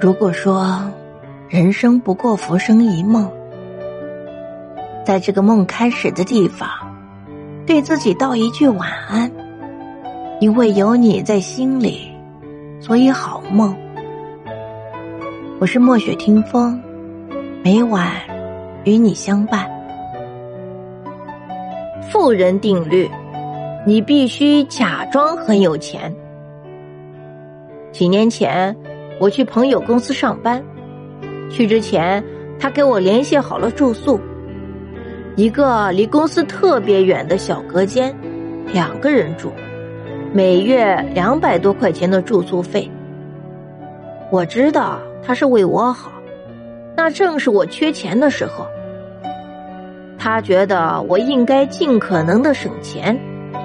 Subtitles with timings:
[0.00, 0.80] 如果说
[1.46, 3.30] 人生不过浮生一梦，
[5.04, 6.66] 在这个梦开始的地方，
[7.66, 9.30] 对自己道一句晚安，
[10.40, 12.10] 因为有你在心里，
[12.80, 13.76] 所以好梦。
[15.58, 16.80] 我是墨雪听风，
[17.62, 18.10] 每晚
[18.84, 19.70] 与你相伴。
[22.10, 23.06] 富人定律，
[23.86, 26.10] 你必须假装很有钱。
[27.92, 28.74] 几年前。
[29.20, 30.64] 我去朋友公司上班，
[31.50, 32.24] 去之前
[32.58, 34.18] 他给我联系好了住宿，
[35.36, 38.16] 一个离公司特别远的小隔间，
[38.72, 39.52] 两个人住，
[40.32, 42.90] 每月两百多块钱的住宿费。
[44.30, 46.10] 我知道他是为我好，
[46.96, 48.66] 那正是我缺钱的时候。
[50.16, 53.14] 他觉得我应该尽可能的省钱，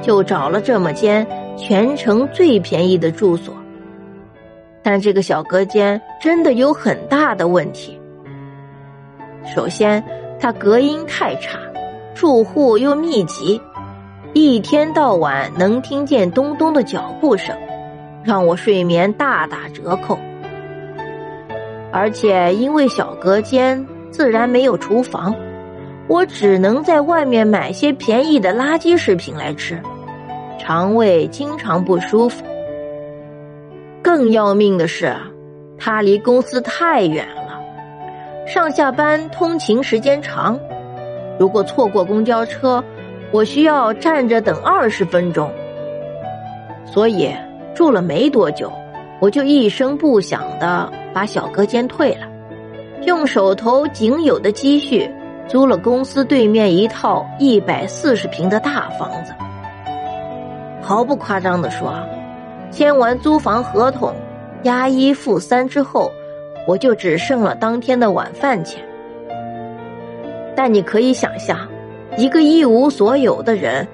[0.02, 1.25] 就找了这么间
[1.55, 3.55] 全城最便宜的住所。
[4.88, 7.99] 但这个小隔间真的有很大的问题。
[9.44, 10.03] 首先，
[10.39, 11.58] 它隔音太差，
[12.14, 13.59] 住户又密集，
[14.33, 17.58] 一天到晚能听见咚咚的脚步声，
[18.23, 20.19] 让我睡眠大打折扣。
[21.91, 25.33] 而且因为小隔间自然没有厨房，
[26.08, 29.81] 我只能在外面买些便宜的垃圾食品来吃，
[30.59, 32.45] 肠胃经常不舒服。
[34.16, 35.13] 更要命的是，
[35.77, 37.59] 他离公司太远了，
[38.47, 40.57] 上下班通勤时间长，
[41.38, 42.81] 如果错过公交车，
[43.31, 45.52] 我需要站着等二十分钟。
[46.85, 47.30] 所以
[47.73, 48.72] 住了没多久，
[49.19, 52.25] 我就一声不响的把小隔间退了，
[53.05, 55.11] 用手头仅有的积蓄
[55.45, 59.33] 租了公司对面一套一百四十平的大房子。
[60.81, 61.94] 毫不夸张的说。
[62.71, 64.13] 签完租房合同，
[64.63, 66.11] 押一付三之后，
[66.67, 68.83] 我就只剩了当天的晚饭钱。
[70.55, 71.57] 但你可以想象，
[72.17, 73.88] 一个一无所有的人，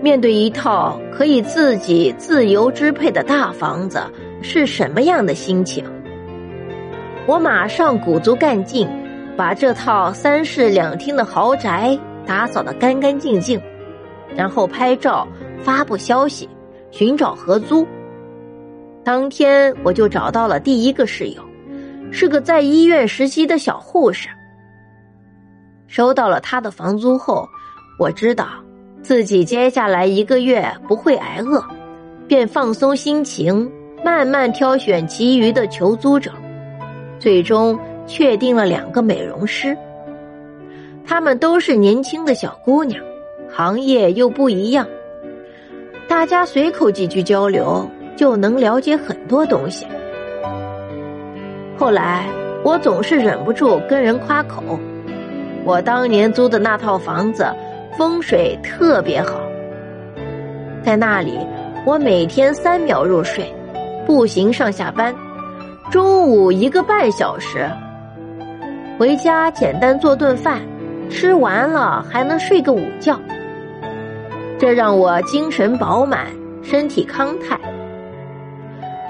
[0.00, 4.00] 面对一套可以自己自由支配的大房子，
[4.42, 5.84] 是什么样的心情？
[7.26, 8.88] 我马上鼓足干劲，
[9.36, 13.60] 把这套三室两厅的豪宅打扫得干干净净，
[14.34, 15.26] 然后拍照
[15.60, 16.48] 发布消息，
[16.90, 17.86] 寻找合租。
[19.10, 21.42] 当天我就找到了第一个室友，
[22.12, 24.28] 是个在医院实习的小护士。
[25.88, 27.44] 收到了他的房租后，
[27.98, 28.46] 我知道
[29.02, 31.60] 自己接下来一个月不会挨饿，
[32.28, 33.68] 便放松心情，
[34.04, 36.30] 慢慢挑选其余的求租者，
[37.18, 39.76] 最终确定了两个美容师。
[41.04, 43.02] 她们都是年轻的小姑娘，
[43.50, 44.86] 行业又不一样，
[46.06, 47.84] 大家随口几句交流。
[48.16, 49.86] 就能了解很多东西。
[51.76, 52.26] 后来
[52.62, 54.78] 我总是忍不住跟人夸口，
[55.64, 57.46] 我当年租的那套房子
[57.96, 59.40] 风水特别好，
[60.82, 61.38] 在那里
[61.86, 63.50] 我每天三秒入睡，
[64.06, 65.14] 步行上下班，
[65.90, 67.66] 中午一个半小时，
[68.98, 70.60] 回家简单做顿饭，
[71.08, 73.18] 吃完了还能睡个午觉，
[74.58, 76.26] 这让我精神饱满，
[76.62, 77.58] 身体康泰。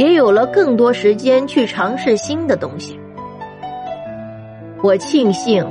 [0.00, 2.98] 也有了更多时间去尝试新的东西。
[4.82, 5.62] 我庆幸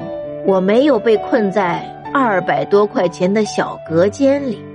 [0.46, 4.69] 我没有被困在二百多块钱的小隔间里。